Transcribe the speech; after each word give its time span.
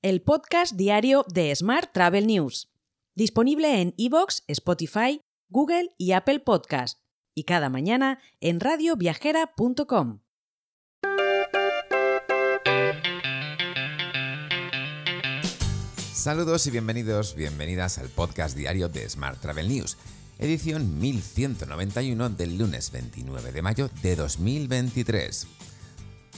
el 0.00 0.22
podcast 0.22 0.76
diario 0.76 1.24
de 1.28 1.54
Smart 1.56 1.92
Travel 1.92 2.28
News, 2.28 2.70
disponible 3.16 3.80
en 3.80 3.94
iVoox, 3.96 4.42
Spotify, 4.46 5.20
Google 5.48 5.90
y 5.98 6.12
Apple 6.12 6.38
Podcast, 6.38 7.00
y 7.34 7.42
cada 7.44 7.68
mañana 7.68 8.20
en 8.40 8.60
radioviajera.com. 8.60 10.20
Saludos 16.12 16.66
y 16.68 16.70
bienvenidos, 16.70 17.34
bienvenidas 17.34 17.98
al 17.98 18.08
podcast 18.08 18.56
diario 18.56 18.88
de 18.88 19.08
Smart 19.08 19.40
Travel 19.40 19.68
News, 19.68 19.96
edición 20.38 21.00
1191 21.00 22.30
del 22.30 22.56
lunes 22.56 22.92
29 22.92 23.50
de 23.50 23.62
mayo 23.62 23.90
de 24.02 24.14
2023. 24.14 25.48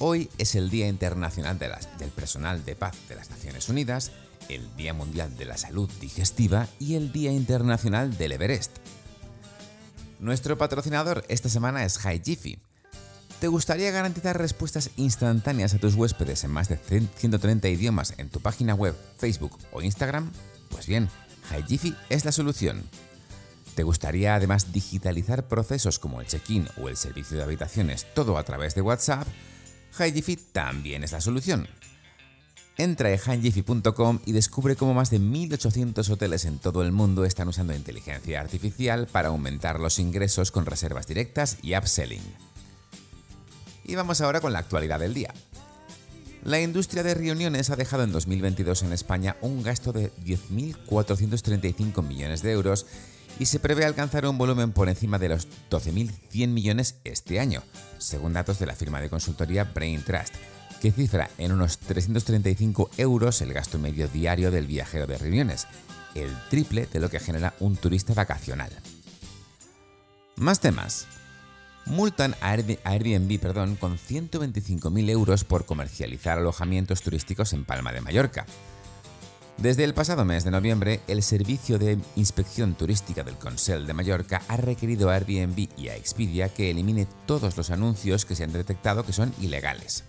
Hoy 0.02 0.30
es 0.38 0.54
el 0.54 0.70
Día 0.70 0.88
Internacional 0.88 1.58
del 1.58 2.08
Personal 2.08 2.64
de 2.64 2.74
Paz 2.74 2.96
de 3.06 3.16
las 3.16 3.28
Naciones 3.28 3.68
Unidas, 3.68 4.12
el 4.48 4.74
Día 4.74 4.94
Mundial 4.94 5.36
de 5.36 5.44
la 5.44 5.58
Salud 5.58 5.90
Digestiva 6.00 6.68
y 6.78 6.94
el 6.94 7.12
Día 7.12 7.32
Internacional 7.32 8.16
del 8.16 8.32
Everest. 8.32 8.78
Nuestro 10.18 10.56
patrocinador 10.56 11.22
esta 11.28 11.50
semana 11.50 11.84
es 11.84 11.98
HiGiffy 11.98 12.58
¿Te 13.40 13.48
gustaría 13.48 13.90
garantizar 13.90 14.38
respuestas 14.38 14.88
instantáneas 14.96 15.74
a 15.74 15.78
tus 15.78 15.94
huéspedes 15.96 16.44
en 16.44 16.50
más 16.50 16.70
de 16.70 16.78
130 16.78 17.68
idiomas 17.68 18.14
en 18.16 18.30
tu 18.30 18.40
página 18.40 18.74
web, 18.74 18.96
Facebook 19.18 19.58
o 19.70 19.82
Instagram? 19.82 20.32
Pues 20.70 20.86
bien, 20.86 21.10
HiGiffy 21.50 21.94
es 22.08 22.24
la 22.24 22.32
solución. 22.32 22.84
¿Te 23.74 23.82
gustaría 23.82 24.34
además 24.34 24.72
digitalizar 24.72 25.46
procesos 25.46 25.98
como 25.98 26.22
el 26.22 26.26
check-in 26.26 26.68
o 26.82 26.88
el 26.88 26.96
servicio 26.96 27.36
de 27.36 27.42
habitaciones 27.42 28.06
todo 28.14 28.38
a 28.38 28.44
través 28.44 28.74
de 28.74 28.80
WhatsApp? 28.80 29.28
HiGiffy 29.98 30.36
también 30.36 31.04
es 31.04 31.12
la 31.12 31.20
solución. 31.20 31.68
Entra 32.76 33.10
en 33.12 33.18
highjiffy.com 33.18 34.20
y 34.24 34.32
descubre 34.32 34.74
cómo 34.74 34.94
más 34.94 35.10
de 35.10 35.20
1.800 35.20 36.08
hoteles 36.08 36.46
en 36.46 36.58
todo 36.58 36.82
el 36.82 36.92
mundo 36.92 37.24
están 37.24 37.48
usando 37.48 37.74
inteligencia 37.74 38.40
artificial 38.40 39.06
para 39.06 39.28
aumentar 39.28 39.78
los 39.80 39.98
ingresos 39.98 40.50
con 40.50 40.64
reservas 40.64 41.06
directas 41.06 41.58
y 41.62 41.76
upselling. 41.76 42.22
Y 43.84 43.96
vamos 43.96 44.20
ahora 44.20 44.40
con 44.40 44.52
la 44.52 44.60
actualidad 44.60 45.00
del 45.00 45.14
día. 45.14 45.34
La 46.42 46.58
industria 46.60 47.02
de 47.02 47.12
reuniones 47.12 47.68
ha 47.68 47.76
dejado 47.76 48.02
en 48.02 48.12
2022 48.12 48.84
en 48.84 48.94
España 48.94 49.36
un 49.42 49.62
gasto 49.62 49.92
de 49.92 50.10
10.435 50.24 52.02
millones 52.02 52.40
de 52.40 52.52
euros 52.52 52.86
y 53.40 53.46
se 53.46 53.58
prevé 53.58 53.86
alcanzar 53.86 54.26
un 54.26 54.36
volumen 54.36 54.70
por 54.70 54.90
encima 54.90 55.18
de 55.18 55.30
los 55.30 55.48
12.100 55.70 56.48
millones 56.48 56.96
este 57.04 57.40
año, 57.40 57.62
según 57.96 58.34
datos 58.34 58.58
de 58.58 58.66
la 58.66 58.76
firma 58.76 59.00
de 59.00 59.08
consultoría 59.08 59.64
Brain 59.64 60.04
Trust, 60.04 60.34
que 60.82 60.92
cifra 60.92 61.30
en 61.38 61.52
unos 61.52 61.78
335 61.78 62.90
euros 62.98 63.40
el 63.40 63.54
gasto 63.54 63.78
medio 63.78 64.08
diario 64.08 64.50
del 64.50 64.66
viajero 64.66 65.06
de 65.06 65.16
reuniones, 65.16 65.66
el 66.14 66.30
triple 66.50 66.86
de 66.92 67.00
lo 67.00 67.08
que 67.08 67.18
genera 67.18 67.54
un 67.60 67.76
turista 67.76 68.12
vacacional. 68.12 68.70
Más 70.36 70.60
temas 70.60 71.06
multan 71.86 72.34
a 72.42 72.50
Airbnb 72.50 73.40
perdón, 73.40 73.76
con 73.76 73.96
125.000 73.96 75.08
euros 75.08 75.44
por 75.44 75.64
comercializar 75.64 76.36
alojamientos 76.36 77.00
turísticos 77.00 77.54
en 77.54 77.64
Palma 77.64 77.90
de 77.92 78.02
Mallorca. 78.02 78.44
Desde 79.60 79.84
el 79.84 79.92
pasado 79.92 80.24
mes 80.24 80.44
de 80.44 80.50
noviembre, 80.50 81.02
el 81.06 81.22
Servicio 81.22 81.78
de 81.78 81.98
Inspección 82.16 82.72
Turística 82.72 83.22
del 83.22 83.34
Consell 83.34 83.86
de 83.86 83.92
Mallorca 83.92 84.40
ha 84.48 84.56
requerido 84.56 85.10
a 85.10 85.16
Airbnb 85.16 85.68
y 85.76 85.88
a 85.88 85.96
Expedia 85.96 86.48
que 86.48 86.70
elimine 86.70 87.06
todos 87.26 87.58
los 87.58 87.70
anuncios 87.70 88.24
que 88.24 88.34
se 88.34 88.44
han 88.44 88.54
detectado 88.54 89.04
que 89.04 89.12
son 89.12 89.34
ilegales. 89.38 90.04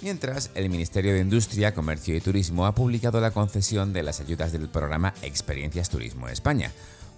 Mientras, 0.00 0.52
el 0.54 0.70
Ministerio 0.70 1.12
de 1.12 1.20
Industria, 1.20 1.74
Comercio 1.74 2.16
y 2.16 2.20
Turismo 2.20 2.66
ha 2.66 2.74
publicado 2.74 3.20
la 3.20 3.32
concesión 3.32 3.92
de 3.92 4.04
las 4.04 4.20
ayudas 4.20 4.52
del 4.52 4.68
programa 4.68 5.12
Experiencias 5.22 5.90
Turismo 5.90 6.28
España, 6.28 6.70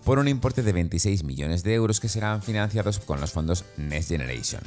por 0.02 0.18
un 0.18 0.28
importe 0.28 0.62
de 0.62 0.72
26 0.72 1.24
millones 1.24 1.62
de 1.62 1.74
euros 1.74 2.00
que 2.00 2.08
serán 2.08 2.42
financiados 2.42 3.00
con 3.00 3.20
los 3.20 3.32
fondos 3.32 3.66
Next 3.76 4.08
Generation. 4.08 4.62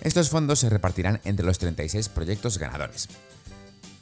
Estos 0.00 0.30
fondos 0.30 0.60
se 0.60 0.70
repartirán 0.70 1.20
entre 1.24 1.44
los 1.44 1.58
36 1.58 2.08
proyectos 2.08 2.56
ganadores. 2.56 3.08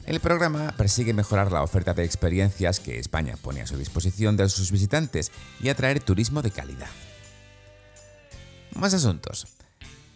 El 0.06 0.18
programa 0.18 0.74
persigue 0.76 1.14
mejorar 1.14 1.52
la 1.52 1.62
oferta 1.62 1.94
de 1.94 2.04
experiencias 2.04 2.80
que 2.80 2.98
España 2.98 3.36
pone 3.40 3.62
a 3.62 3.66
su 3.66 3.76
disposición 3.76 4.36
de 4.36 4.48
sus 4.48 4.72
visitantes 4.72 5.30
y 5.60 5.68
atraer 5.68 6.00
turismo 6.00 6.42
de 6.42 6.50
calidad. 6.50 6.90
Más 8.74 8.94
asuntos. 8.94 9.46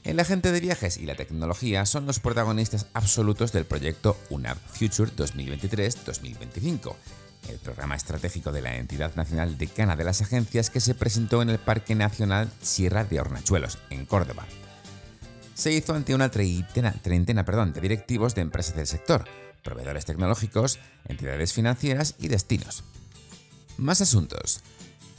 El 0.03 0.19
agente 0.21 0.53
de 0.53 0.61
viajes 0.61 0.99
y 0.99 1.07
la 1.07 1.15
tecnología 1.15 1.85
son 1.87 2.07
los 2.07 2.21
protagonistas 2.21 2.87
absolutos 2.95 3.53
del 3.53 3.65
proyecto 3.65 4.17
UNAP 4.31 4.59
Future 4.69 5.11
2023-2025, 5.17 6.95
el 7.49 7.59
programa 7.59 7.97
estratégico 7.97 8.53
de 8.53 8.63
la 8.63 8.77
entidad 8.77 9.15
nacional 9.15 9.59
decana 9.59 9.97
de 9.97 10.05
las 10.05 10.21
agencias 10.21 10.71
que 10.71 10.81
se 10.81 10.95
presentó 10.95 11.43
en 11.43 11.51
el 11.51 11.59
Parque 11.59 11.95
Nacional 11.95 12.51
Sierra 12.61 13.05
de 13.05 13.21
Hornachuelos, 13.21 13.79
en 13.91 14.07
Córdoba. 14.07 14.47
Se 15.55 15.73
hizo 15.73 15.95
ante 15.95 16.15
una 16.15 16.31
treintena, 16.31 16.95
de 17.03 17.81
directivos 17.81 18.35
de 18.35 18.43
empresas 18.43 18.77
del 18.77 18.87
sector, 18.87 19.25
proveedores 19.67 20.05
tecnológicos, 20.05 20.79
entidades 21.09 21.53
financieras 21.53 22.15
y 22.21 22.29
destinos. 22.29 22.85
Más 23.77 24.01
asuntos. 24.01 24.61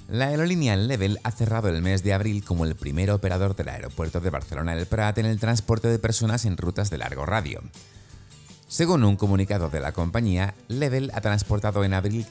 La 0.08 0.28
aerolínea 0.28 0.78
Level 0.78 1.20
ha 1.24 1.32
cerrado 1.32 1.68
el 1.68 1.82
mes 1.82 2.02
de 2.02 2.14
abril 2.14 2.46
como 2.46 2.64
el 2.64 2.78
primer 2.78 3.12
operador 3.12 3.58
del 3.58 3.68
aeropuerto 3.68 4.22
de 4.22 4.30
Barcelona 4.30 4.74
El 4.74 4.86
Prat 4.86 5.18
en 5.18 5.26
el 5.26 5.38
transporte 5.38 5.90
de 5.90 6.00
personas 6.00 6.46
en 6.46 6.56
rutas 6.56 6.90
de 6.90 6.98
largo 6.98 7.26
radio. 7.26 7.62
Según 8.70 9.04
un 9.04 9.18
comunicado 9.18 9.70
de 9.70 9.82
la 9.82 9.92
compañía, 9.92 10.56
Level 10.70 11.12
ha 11.14 11.20
transportado 11.20 11.84
en 11.84 11.94
abril 11.94 12.26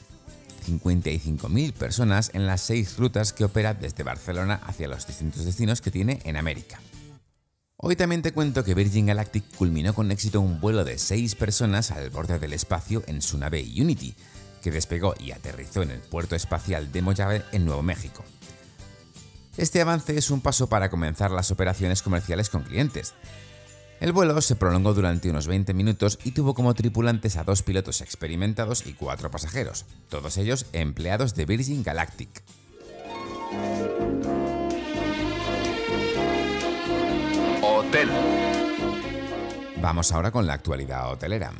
55.000 0.67 1.73
personas 1.73 2.31
en 2.33 2.47
las 2.47 2.61
seis 2.61 2.97
rutas 2.97 3.31
que 3.31 3.45
opera 3.45 3.75
desde 3.75 4.03
Barcelona 4.03 4.59
hacia 4.65 4.87
los 4.87 5.05
distintos 5.05 5.45
destinos 5.45 5.79
que 5.79 5.91
tiene 5.91 6.19
en 6.25 6.35
América. 6.35 6.79
Hoy 7.77 7.95
también 7.95 8.21
te 8.21 8.33
cuento 8.33 8.63
que 8.63 8.73
Virgin 8.73 9.05
Galactic 9.05 9.55
culminó 9.55 9.93
con 9.93 10.11
éxito 10.11 10.41
un 10.41 10.59
vuelo 10.59 10.83
de 10.83 10.97
seis 10.97 11.35
personas 11.35 11.91
al 11.91 12.09
borde 12.09 12.39
del 12.39 12.53
espacio 12.53 13.03
en 13.07 13.21
su 13.21 13.37
nave 13.37 13.63
Unity, 13.63 14.15
que 14.61 14.71
despegó 14.71 15.13
y 15.19 15.31
aterrizó 15.31 15.83
en 15.83 15.91
el 15.91 15.99
puerto 15.99 16.35
espacial 16.35 16.91
de 16.91 17.01
Mojave 17.01 17.43
en 17.51 17.65
Nuevo 17.65 17.83
México. 17.83 18.23
Este 19.57 19.81
avance 19.81 20.17
es 20.17 20.31
un 20.31 20.41
paso 20.41 20.67
para 20.67 20.89
comenzar 20.89 21.31
las 21.31 21.51
operaciones 21.51 22.01
comerciales 22.01 22.49
con 22.49 22.63
clientes, 22.63 23.13
el 23.99 24.11
vuelo 24.11 24.39
se 24.41 24.55
prolongó 24.55 24.93
durante 24.93 25.29
unos 25.29 25.47
20 25.47 25.73
minutos 25.73 26.19
y 26.23 26.31
tuvo 26.31 26.53
como 26.53 26.75
tripulantes 26.75 27.35
a 27.35 27.43
dos 27.43 27.63
pilotos 27.63 28.01
experimentados 28.01 28.85
y 28.85 28.93
cuatro 28.93 29.31
pasajeros, 29.31 29.85
todos 30.09 30.37
ellos 30.37 30.67
empleados 30.71 31.33
de 31.33 31.45
Virgin 31.45 31.83
Galactic. 31.83 32.29
Vamos 39.81 40.11
ahora 40.11 40.31
con 40.31 40.47
la 40.47 40.53
actualidad 40.53 41.11
hotelera. 41.11 41.51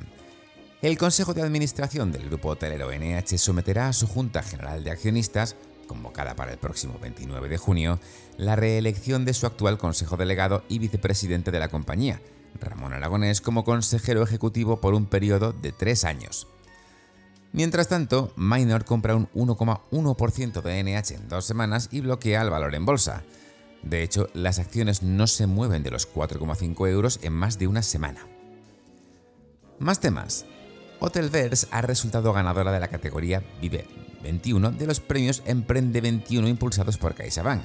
El 0.81 0.97
Consejo 0.97 1.33
de 1.33 1.41
Administración 1.41 2.11
del 2.11 2.29
Grupo 2.29 2.49
Hotelero 2.49 2.91
NH 2.91 3.37
someterá 3.37 3.87
a 3.87 3.93
su 3.93 4.07
Junta 4.07 4.43
General 4.43 4.83
de 4.83 4.91
Accionistas 4.91 5.55
convocada 5.87 6.35
para 6.35 6.51
el 6.51 6.59
próximo 6.59 6.99
29 7.01 7.49
de 7.49 7.57
junio, 7.57 7.99
la 8.37 8.55
reelección 8.55 9.25
de 9.25 9.33
su 9.33 9.47
actual 9.47 9.79
consejo 9.79 10.17
delegado 10.17 10.63
y 10.69 10.77
vicepresidente 10.77 11.49
de 11.49 11.59
la 11.59 11.69
compañía, 11.69 12.21
Ramón 12.59 12.93
Aragonés, 12.93 13.41
como 13.41 13.63
consejero 13.63 14.21
ejecutivo 14.21 14.79
por 14.79 14.93
un 14.93 15.07
periodo 15.07 15.53
de 15.53 15.71
tres 15.71 16.05
años. 16.05 16.47
Mientras 17.53 17.87
tanto, 17.87 18.33
Minor 18.35 18.85
compra 18.85 19.15
un 19.15 19.29
1,1% 19.33 20.61
de 20.61 20.83
NH 20.83 21.15
en 21.15 21.29
dos 21.29 21.45
semanas 21.45 21.89
y 21.91 22.01
bloquea 22.01 22.41
el 22.41 22.49
valor 22.49 22.75
en 22.75 22.85
bolsa. 22.85 23.23
De 23.83 24.03
hecho, 24.03 24.29
las 24.33 24.59
acciones 24.59 25.03
no 25.03 25.27
se 25.27 25.47
mueven 25.47 25.83
de 25.83 25.91
los 25.91 26.11
4,5 26.11 26.89
euros 26.89 27.19
en 27.21 27.33
más 27.33 27.57
de 27.57 27.67
una 27.67 27.81
semana. 27.81 28.27
Más 29.79 29.99
temas. 29.99 30.45
Hotelverse 31.00 31.68
ha 31.71 31.81
resultado 31.81 32.33
ganadora 32.33 32.71
de 32.71 32.79
la 32.79 32.88
categoría 32.88 33.44
Vive 33.62 33.85
21 34.24 34.71
de 34.71 34.88
los 34.88 35.00
premios 35.00 35.44
Emprende 35.45 36.01
21 36.01 36.47
impulsados 36.47 36.97
por 36.97 37.13
CaixaBank. 37.13 37.63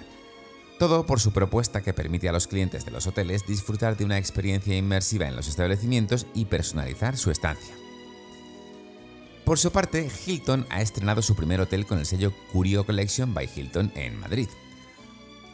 Todo 0.78 1.06
por 1.06 1.20
su 1.20 1.32
propuesta 1.32 1.80
que 1.80 1.92
permite 1.92 2.28
a 2.28 2.32
los 2.32 2.46
clientes 2.46 2.84
de 2.84 2.90
los 2.90 3.06
hoteles 3.06 3.46
disfrutar 3.46 3.96
de 3.96 4.04
una 4.04 4.18
experiencia 4.18 4.76
inmersiva 4.76 5.28
en 5.28 5.36
los 5.36 5.48
establecimientos 5.48 6.26
y 6.34 6.46
personalizar 6.46 7.16
su 7.16 7.30
estancia. 7.30 7.74
Por 9.44 9.58
su 9.58 9.72
parte, 9.72 10.08
Hilton 10.26 10.66
ha 10.70 10.82
estrenado 10.82 11.22
su 11.22 11.34
primer 11.34 11.60
hotel 11.60 11.86
con 11.86 11.98
el 11.98 12.06
sello 12.06 12.32
Curio 12.52 12.84
Collection 12.84 13.34
by 13.34 13.48
Hilton 13.54 13.92
en 13.94 14.18
Madrid. 14.18 14.48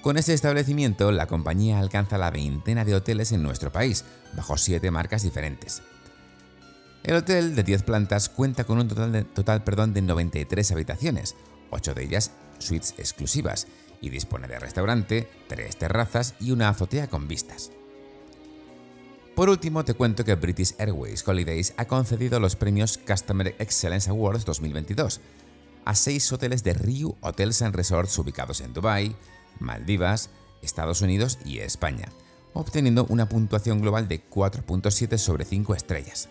Con 0.03 0.17
este 0.17 0.33
establecimiento, 0.33 1.11
la 1.11 1.27
compañía 1.27 1.79
alcanza 1.79 2.19
la 2.19 2.31
veintena 2.31 2.85
de 2.85 2.95
hoteles 2.95 3.33
en 3.33 3.43
nuestro 3.43 3.73
país, 3.73 4.05
bajo 4.35 4.57
siete 4.57 4.91
marcas 4.91 5.23
diferentes. 5.23 5.83
El 7.03 7.17
hotel 7.17 7.55
de 7.55 7.63
10 7.63 7.83
plantas 7.83 8.29
cuenta 8.29 8.65
con 8.65 8.79
un 8.79 8.89
total 8.89 9.13
de, 9.13 9.25
total, 9.25 9.65
perdón, 9.65 9.95
de 9.95 10.03
93 10.03 10.73
habitaciones, 10.73 11.37
8 11.71 11.95
de 11.95 12.05
ellas 12.05 12.33
suites 12.59 12.95
exclusivas, 12.99 13.67
y 14.01 14.11
dispone 14.11 14.47
de 14.47 14.59
restaurante, 14.59 15.29
tres 15.49 15.77
terrazas 15.77 16.35
y 16.41 16.53
una 16.53 16.69
azotea 16.69 17.09
con 17.09 17.27
vistas. 17.29 17.71
Por 19.35 19.49
último, 19.49 19.85
te 19.85 19.95
cuento 19.95 20.25
que 20.25 20.35
British 20.35 20.75
Airways 20.79 21.27
Holidays 21.27 21.75
ha 21.77 21.87
concedido 21.87 22.41
los 22.41 22.57
premios 22.57 22.99
Customer 22.99 23.55
Excellence 23.59 24.11
Awards 24.11 24.45
2022 24.45 25.21
a 25.85 25.95
seis 25.95 26.31
hoteles 26.33 26.63
de 26.65 26.75
Riu 26.75 27.17
Hotels 27.23 27.63
and 27.63 27.75
Resorts 27.75 28.19
ubicados 28.19 28.61
en 28.61 28.75
Dubái, 28.75 29.17
Maldivas, 29.61 30.31
Estados 30.63 31.03
Unidos 31.03 31.39
y 31.45 31.59
España, 31.59 32.09
obteniendo 32.53 33.07
una 33.09 33.29
puntuación 33.29 33.81
global 33.81 34.09
de 34.09 34.23
4.7 34.29 35.19
sobre 35.19 35.45
5 35.45 35.75
estrellas. 35.75 36.29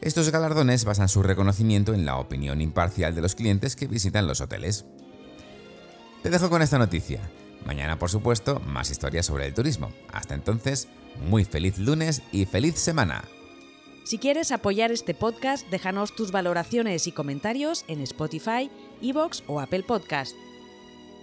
Estos 0.00 0.30
galardones 0.30 0.84
basan 0.84 1.08
su 1.08 1.22
reconocimiento 1.22 1.94
en 1.94 2.04
la 2.04 2.18
opinión 2.18 2.60
imparcial 2.60 3.14
de 3.14 3.22
los 3.22 3.34
clientes 3.34 3.76
que 3.76 3.86
visitan 3.86 4.26
los 4.26 4.40
hoteles. 4.40 4.84
Te 6.22 6.30
dejo 6.30 6.50
con 6.50 6.62
esta 6.62 6.78
noticia. 6.78 7.20
Mañana, 7.64 7.98
por 7.98 8.10
supuesto, 8.10 8.60
más 8.60 8.90
historias 8.90 9.26
sobre 9.26 9.46
el 9.46 9.54
turismo. 9.54 9.90
Hasta 10.12 10.34
entonces, 10.34 10.88
muy 11.28 11.44
feliz 11.44 11.78
lunes 11.78 12.22
y 12.30 12.44
feliz 12.44 12.78
semana. 12.78 13.24
Si 14.04 14.18
quieres 14.18 14.52
apoyar 14.52 14.92
este 14.92 15.14
podcast, 15.14 15.66
déjanos 15.68 16.14
tus 16.14 16.30
valoraciones 16.30 17.08
y 17.08 17.12
comentarios 17.12 17.84
en 17.88 18.00
Spotify, 18.02 18.70
Evox 19.02 19.42
o 19.48 19.60
Apple 19.60 19.82
Podcast. 19.82 20.36